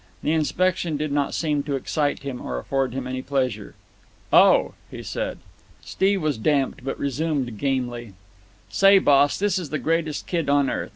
The 0.23 0.31
inspection 0.31 0.97
did 0.97 1.11
not 1.11 1.35
seem 1.35 1.61
to 1.61 1.75
excite 1.75 2.23
him 2.23 2.41
or 2.41 2.57
afford 2.57 2.91
him 2.95 3.05
any 3.05 3.21
pleasure. 3.21 3.75
"Oh!" 4.33 4.73
he 4.89 5.03
said. 5.03 5.37
Steve 5.81 6.23
was 6.23 6.39
damped, 6.39 6.83
but 6.83 6.97
resumed 6.97 7.59
gamely: 7.59 8.13
"Say, 8.67 8.97
boss, 8.97 9.37
this 9.37 9.59
is 9.59 9.69
the 9.69 9.77
greatest 9.77 10.25
kid 10.25 10.49
on 10.49 10.71
earth. 10.71 10.89